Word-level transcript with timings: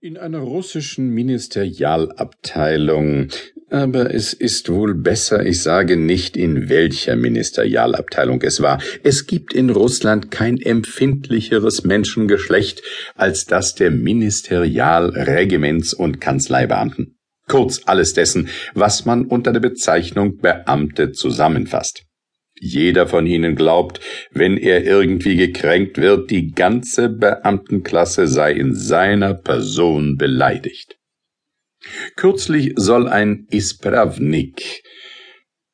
In 0.00 0.16
einer 0.16 0.38
russischen 0.38 1.10
Ministerialabteilung, 1.10 3.30
aber 3.68 4.14
es 4.14 4.32
ist 4.32 4.70
wohl 4.70 4.94
besser, 4.94 5.44
ich 5.44 5.60
sage 5.60 5.96
nicht, 5.96 6.36
in 6.36 6.68
welcher 6.68 7.16
Ministerialabteilung 7.16 8.40
es 8.42 8.62
war. 8.62 8.80
Es 9.02 9.26
gibt 9.26 9.52
in 9.52 9.70
Russland 9.70 10.30
kein 10.30 10.60
empfindlicheres 10.60 11.82
Menschengeschlecht 11.82 12.80
als 13.16 13.46
das 13.46 13.74
der 13.74 13.90
Ministerial-, 13.90 15.10
Regiments- 15.10 15.94
und 15.94 16.20
Kanzleibeamten. 16.20 17.18
Kurz 17.48 17.80
alles 17.86 18.12
dessen, 18.12 18.50
was 18.74 19.04
man 19.04 19.26
unter 19.26 19.50
der 19.50 19.58
Bezeichnung 19.58 20.36
Beamte 20.36 21.10
zusammenfasst. 21.10 22.04
Jeder 22.60 23.06
von 23.06 23.26
ihnen 23.26 23.54
glaubt, 23.54 24.00
wenn 24.32 24.56
er 24.56 24.84
irgendwie 24.84 25.36
gekränkt 25.36 25.98
wird, 25.98 26.30
die 26.30 26.52
ganze 26.52 27.08
Beamtenklasse 27.08 28.26
sei 28.26 28.52
in 28.52 28.74
seiner 28.74 29.34
Person 29.34 30.16
beleidigt. 30.16 30.96
Kürzlich 32.16 32.72
soll 32.76 33.08
ein 33.08 33.46
Ispravnik, 33.50 34.82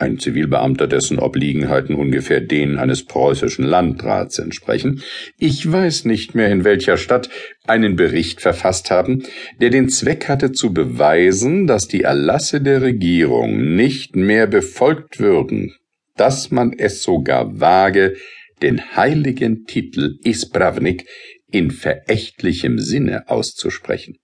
ein 0.00 0.18
Zivilbeamter, 0.18 0.86
dessen 0.86 1.18
Obliegenheiten 1.18 1.94
ungefähr 1.94 2.40
denen 2.40 2.78
eines 2.78 3.04
preußischen 3.04 3.66
Landrats 3.66 4.38
entsprechen, 4.38 5.02
ich 5.36 5.70
weiß 5.70 6.06
nicht 6.06 6.34
mehr 6.34 6.50
in 6.50 6.64
welcher 6.64 6.96
Stadt, 6.96 7.28
einen 7.66 7.96
Bericht 7.96 8.40
verfasst 8.40 8.90
haben, 8.90 9.24
der 9.60 9.68
den 9.68 9.90
Zweck 9.90 10.28
hatte 10.28 10.52
zu 10.52 10.72
beweisen, 10.72 11.66
dass 11.66 11.86
die 11.86 12.02
Erlasse 12.02 12.62
der 12.62 12.80
Regierung 12.80 13.76
nicht 13.76 14.16
mehr 14.16 14.46
befolgt 14.46 15.20
würden, 15.20 15.74
dass 16.20 16.50
man 16.50 16.74
es 16.74 17.02
sogar 17.02 17.60
wage, 17.60 18.14
den 18.60 18.94
heiligen 18.94 19.64
Titel 19.64 20.18
Ispravnik 20.22 21.06
in 21.50 21.70
verächtlichem 21.70 22.78
Sinne 22.78 23.28
auszusprechen. 23.30 24.18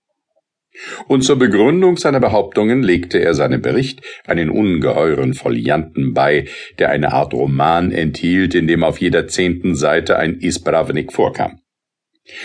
Und 1.07 1.23
zur 1.23 1.39
Begründung 1.39 1.97
seiner 1.97 2.19
Behauptungen 2.19 2.83
legte 2.83 3.17
er 3.17 3.33
seinem 3.33 3.63
Bericht 3.63 4.01
einen 4.27 4.51
ungeheuren 4.51 5.33
Folianten 5.33 6.13
bei, 6.13 6.45
der 6.77 6.91
eine 6.91 7.13
Art 7.13 7.33
Roman 7.33 7.91
enthielt, 7.91 8.53
in 8.53 8.67
dem 8.67 8.83
auf 8.83 9.01
jeder 9.01 9.27
zehnten 9.27 9.73
Seite 9.73 10.19
ein 10.19 10.35
Ispravnik 10.39 11.11
vorkam. 11.11 11.61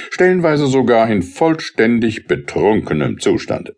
Stellenweise 0.09 0.67
sogar 0.67 1.11
in 1.11 1.21
vollständig 1.21 2.27
betrunkenem 2.27 3.19
Zustande. 3.19 3.77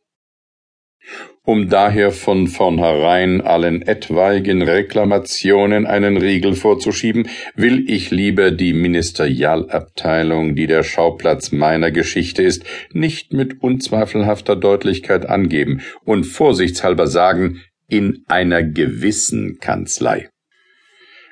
Um 1.46 1.68
daher 1.68 2.10
von 2.10 2.48
vornherein 2.48 3.42
allen 3.42 3.82
etwaigen 3.82 4.62
Reklamationen 4.62 5.84
einen 5.84 6.16
Riegel 6.16 6.54
vorzuschieben, 6.54 7.28
will 7.54 7.84
ich 7.86 8.10
lieber 8.10 8.50
die 8.50 8.72
Ministerialabteilung, 8.72 10.54
die 10.54 10.66
der 10.66 10.82
Schauplatz 10.82 11.52
meiner 11.52 11.90
Geschichte 11.90 12.42
ist, 12.42 12.64
nicht 12.92 13.34
mit 13.34 13.62
unzweifelhafter 13.62 14.56
Deutlichkeit 14.56 15.28
angeben 15.28 15.82
und 16.04 16.24
vorsichtshalber 16.24 17.06
sagen, 17.08 17.60
in 17.88 18.24
einer 18.26 18.62
gewissen 18.62 19.58
Kanzlei. 19.60 20.30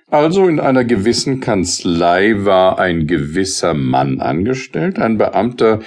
Also 0.09 0.47
in 0.47 0.61
einer 0.61 0.85
gewissen 0.85 1.41
Kanzlei 1.41 2.45
war 2.45 2.79
ein 2.79 3.07
gewisser 3.07 3.73
Mann 3.73 4.21
angestellt, 4.21 4.99
ein 4.99 5.17
Beamter, 5.17 5.81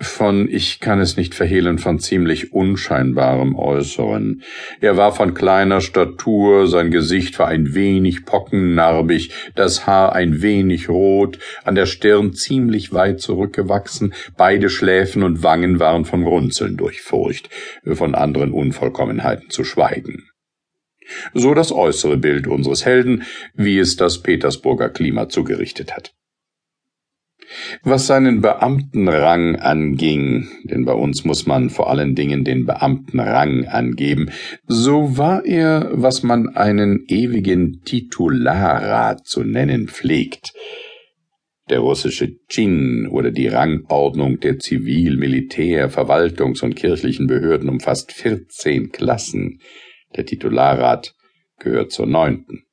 von, 0.00 0.48
ich 0.50 0.80
kann 0.80 0.98
es 0.98 1.16
nicht 1.16 1.34
verhehlen, 1.34 1.78
von 1.78 1.98
ziemlich 1.98 2.52
unscheinbarem 2.52 3.54
Äußeren. 3.54 4.42
Er 4.80 4.96
war 4.96 5.12
von 5.12 5.34
kleiner 5.34 5.80
Statur, 5.80 6.66
sein 6.66 6.90
Gesicht 6.90 7.38
war 7.38 7.48
ein 7.48 7.74
wenig 7.74 8.24
pockennarbig, 8.24 9.32
das 9.54 9.86
Haar 9.86 10.14
ein 10.14 10.40
wenig 10.40 10.88
rot, 10.88 11.38
an 11.64 11.74
der 11.74 11.86
Stirn 11.86 12.32
ziemlich 12.32 12.94
weit 12.94 13.20
zurückgewachsen, 13.20 14.14
beide 14.36 14.70
Schläfen 14.70 15.22
und 15.22 15.42
Wangen 15.42 15.80
waren 15.80 16.06
von 16.06 16.22
Runzeln 16.24 16.76
durchfurcht, 16.76 17.50
von 17.84 18.14
anderen 18.14 18.52
Unvollkommenheiten 18.52 19.50
zu 19.50 19.64
schweigen. 19.64 20.30
So 21.34 21.54
das 21.54 21.72
äußere 21.72 22.16
Bild 22.16 22.46
unseres 22.46 22.86
Helden, 22.86 23.24
wie 23.54 23.78
es 23.78 23.96
das 23.96 24.22
Petersburger 24.22 24.88
Klima 24.88 25.28
zugerichtet 25.28 25.94
hat. 25.94 26.12
Was 27.82 28.06
seinen 28.06 28.40
Beamtenrang 28.40 29.56
anging, 29.56 30.48
denn 30.64 30.84
bei 30.84 30.92
uns 30.92 31.24
muss 31.24 31.46
man 31.46 31.70
vor 31.70 31.90
allen 31.90 32.14
Dingen 32.14 32.44
den 32.44 32.64
Beamtenrang 32.64 33.66
angeben, 33.66 34.30
so 34.66 35.16
war 35.18 35.44
er, 35.44 35.90
was 35.92 36.22
man 36.22 36.48
einen 36.56 37.04
ewigen 37.08 37.82
Titularrat 37.84 39.26
zu 39.26 39.42
nennen 39.42 39.88
pflegt. 39.88 40.52
Der 41.68 41.80
russische 41.80 42.36
Chin 42.48 43.06
oder 43.06 43.30
die 43.30 43.46
Rangordnung 43.46 44.40
der 44.40 44.58
Zivil-, 44.58 45.16
Militär-, 45.16 45.88
Verwaltungs- 45.88 46.64
und 46.64 46.74
kirchlichen 46.74 47.26
Behörden 47.26 47.68
umfasst 47.68 48.12
vierzehn 48.12 48.90
Klassen. 48.90 49.60
Der 50.16 50.26
Titularrat 50.26 51.14
gehört 51.60 51.92
zur 51.92 52.06
neunten. 52.06 52.64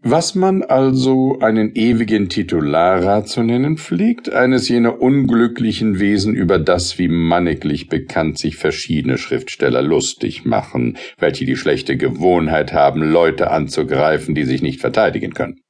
Was 0.00 0.36
man 0.36 0.62
also 0.62 1.40
einen 1.40 1.74
ewigen 1.74 2.28
Titularrat 2.28 3.28
zu 3.28 3.42
nennen 3.42 3.78
pflegt, 3.78 4.32
eines 4.32 4.68
jener 4.68 5.02
unglücklichen 5.02 5.98
Wesen, 5.98 6.34
über 6.34 6.60
das 6.60 6.98
wie 6.98 7.08
manniglich 7.08 7.88
bekannt 7.88 8.38
sich 8.38 8.56
verschiedene 8.56 9.18
Schriftsteller 9.18 9.82
lustig 9.82 10.44
machen, 10.44 10.96
welche 11.18 11.46
die 11.46 11.56
schlechte 11.56 11.96
Gewohnheit 11.96 12.72
haben, 12.72 13.02
Leute 13.02 13.50
anzugreifen, 13.50 14.36
die 14.36 14.44
sich 14.44 14.62
nicht 14.62 14.80
verteidigen 14.80 15.34
können. 15.34 15.60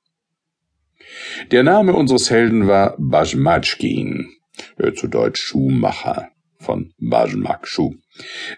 Der 1.51 1.63
Name 1.63 1.95
unseres 1.95 2.31
Helden 2.31 2.69
war 2.69 2.97
Bajmatschkin, 2.99 4.29
äh, 4.77 4.93
zu 4.93 5.09
Deutsch 5.09 5.41
Schuhmacher, 5.41 6.29
von 6.59 6.93
Bajmak 6.99 7.67
Schuh. 7.67 7.95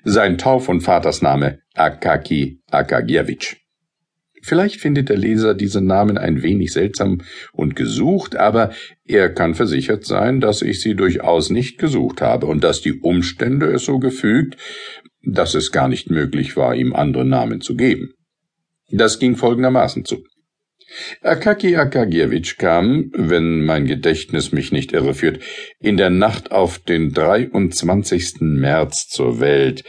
Sein 0.02 0.36
Tauf- 0.36 0.68
und 0.68 0.80
Vatersname 0.80 1.60
Akaki 1.74 2.60
Akagiewicz. 2.70 3.59
Vielleicht 4.42 4.80
findet 4.80 5.08
der 5.08 5.16
Leser 5.16 5.54
diesen 5.54 5.86
Namen 5.86 6.18
ein 6.18 6.42
wenig 6.42 6.72
seltsam 6.72 7.22
und 7.52 7.76
gesucht, 7.76 8.36
aber 8.36 8.72
er 9.06 9.28
kann 9.30 9.54
versichert 9.54 10.04
sein, 10.04 10.40
dass 10.40 10.62
ich 10.62 10.80
sie 10.80 10.94
durchaus 10.94 11.50
nicht 11.50 11.78
gesucht 11.78 12.20
habe 12.20 12.46
und 12.46 12.64
dass 12.64 12.80
die 12.80 13.00
Umstände 13.00 13.66
es 13.66 13.84
so 13.84 13.98
gefügt, 13.98 14.56
dass 15.22 15.54
es 15.54 15.72
gar 15.72 15.88
nicht 15.88 16.10
möglich 16.10 16.56
war, 16.56 16.74
ihm 16.74 16.94
andere 16.94 17.24
Namen 17.24 17.60
zu 17.60 17.76
geben. 17.76 18.14
Das 18.90 19.18
ging 19.18 19.36
folgendermaßen 19.36 20.04
zu. 20.04 20.24
Akaki 21.22 21.76
Akagiewicz 21.76 22.56
kam, 22.56 23.10
wenn 23.14 23.64
mein 23.64 23.86
Gedächtnis 23.86 24.50
mich 24.50 24.72
nicht 24.72 24.92
irreführt, 24.92 25.40
in 25.78 25.96
der 25.96 26.10
Nacht 26.10 26.50
auf 26.50 26.80
den 26.80 27.12
23. 27.12 28.40
März 28.40 29.06
zur 29.08 29.38
Welt, 29.38 29.84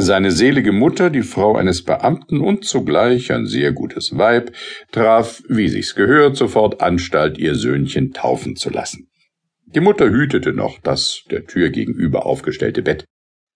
seine 0.00 0.30
selige 0.30 0.72
Mutter, 0.72 1.10
die 1.10 1.22
Frau 1.22 1.56
eines 1.56 1.84
Beamten 1.84 2.40
und 2.40 2.64
zugleich 2.64 3.32
ein 3.32 3.46
sehr 3.46 3.72
gutes 3.72 4.16
Weib, 4.16 4.52
traf, 4.92 5.42
wie 5.48 5.68
sich's 5.68 5.94
gehört, 5.94 6.36
sofort 6.36 6.80
Anstalt, 6.80 7.38
ihr 7.38 7.54
Söhnchen 7.54 8.12
taufen 8.12 8.56
zu 8.56 8.70
lassen. 8.70 9.08
Die 9.66 9.80
Mutter 9.80 10.08
hütete 10.08 10.52
noch 10.52 10.78
das 10.80 11.22
der 11.30 11.46
Tür 11.46 11.70
gegenüber 11.70 12.26
aufgestellte 12.26 12.82
Bett. 12.82 13.04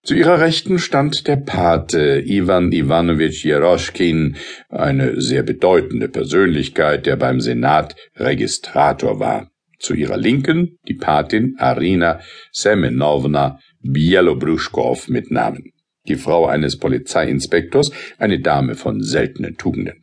Zu 0.05 0.15
ihrer 0.15 0.41
Rechten 0.41 0.79
stand 0.79 1.27
der 1.29 1.37
Pate 1.37 2.23
Ivan 2.27 2.73
Ivanovich 2.73 3.45
Jeroschkin, 3.45 4.37
eine 4.69 5.21
sehr 5.21 5.43
bedeutende 5.43 6.09
Persönlichkeit, 6.09 7.07
der 7.07 7.17
beim 7.17 7.41
Senat 7.41 7.95
Registrator 8.17 9.21
war. 9.21 9.51
Zu 9.79 9.95
ihrer 9.95 10.17
Linken 10.17 10.79
die 10.87 10.95
Patin 10.95 11.57
Arina 11.59 12.21
Semenovna 12.53 13.59
Bielobruschkow 13.81 15.09
mit 15.09 15.31
Namen 15.31 15.72
die 16.09 16.17
Frau 16.17 16.47
eines 16.47 16.79
Polizeiinspektors, 16.79 17.91
eine 18.19 18.41
Dame 18.41 18.75
von 18.75 19.03
seltenen 19.03 19.57
Tugenden. 19.57 20.03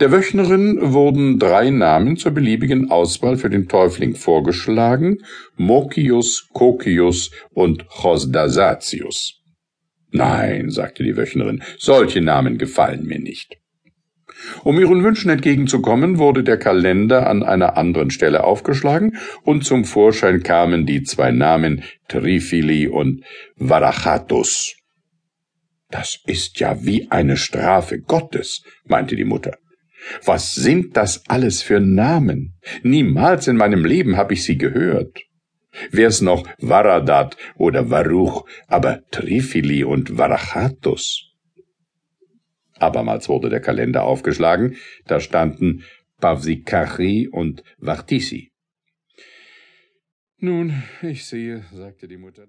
Der 0.00 0.10
Wöchnerin 0.10 0.78
wurden 0.92 1.38
drei 1.38 1.70
Namen 1.70 2.16
zur 2.16 2.32
beliebigen 2.32 2.90
Auswahl 2.90 3.36
für 3.36 3.50
den 3.50 3.68
Täufling 3.68 4.16
vorgeschlagen, 4.16 5.18
Mokius, 5.56 6.48
Kokius 6.52 7.30
und 7.50 7.86
Chosdasatius. 7.88 9.40
Nein, 10.10 10.70
sagte 10.70 11.04
die 11.04 11.16
Wöchnerin, 11.16 11.62
solche 11.78 12.20
Namen 12.20 12.58
gefallen 12.58 13.04
mir 13.04 13.20
nicht. 13.20 13.61
Um 14.64 14.78
ihren 14.78 15.04
Wünschen 15.04 15.30
entgegenzukommen, 15.30 16.18
wurde 16.18 16.42
der 16.42 16.58
Kalender 16.58 17.28
an 17.28 17.42
einer 17.42 17.76
anderen 17.76 18.10
Stelle 18.10 18.44
aufgeschlagen 18.44 19.16
und 19.42 19.64
zum 19.64 19.84
Vorschein 19.84 20.42
kamen 20.42 20.86
die 20.86 21.02
zwei 21.02 21.30
Namen 21.30 21.82
Trifili 22.08 22.88
und 22.88 23.24
Varachatus. 23.56 24.76
Das 25.90 26.18
ist 26.26 26.58
ja 26.58 26.84
wie 26.84 27.10
eine 27.10 27.36
Strafe 27.36 28.00
Gottes, 28.00 28.64
meinte 28.84 29.14
die 29.14 29.24
Mutter. 29.24 29.58
Was 30.24 30.54
sind 30.54 30.96
das 30.96 31.22
alles 31.28 31.62
für 31.62 31.80
Namen? 31.80 32.54
Niemals 32.82 33.46
in 33.46 33.56
meinem 33.56 33.84
Leben 33.84 34.16
habe 34.16 34.34
ich 34.34 34.42
sie 34.44 34.58
gehört. 34.58 35.20
Wär's 35.90 36.20
noch 36.20 36.46
Varadat 36.58 37.36
oder 37.56 37.90
Varuch, 37.90 38.46
aber 38.66 39.02
Trifili 39.10 39.84
und 39.84 40.18
Varachatus. 40.18 41.31
Abermals 42.82 43.28
wurde 43.28 43.48
der 43.48 43.60
Kalender 43.60 44.04
aufgeschlagen, 44.04 44.76
da 45.06 45.20
standen 45.20 45.84
Pavsikachi 46.20 47.28
und 47.28 47.62
Vartisi. 47.78 48.52
Nun, 50.38 50.82
ich 51.02 51.24
sehe, 51.24 51.64
sagte 51.72 52.08
die 52.08 52.16
Mutter. 52.16 52.40